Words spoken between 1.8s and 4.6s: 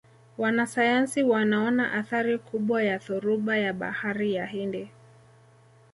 athari kubwa ya dhoruba ya bahari ya